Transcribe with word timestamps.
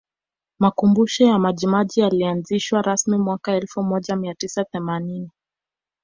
Makumbusho 0.59 1.23
ya 1.25 1.39
Majimaji 1.39 2.01
yalianzishwa 2.01 2.81
rasmi 2.81 3.17
mwaka 3.17 3.55
elfu 3.55 3.83
moja 3.83 4.15
mia 4.15 4.35
tisa 4.35 4.63
themanini 4.65 5.31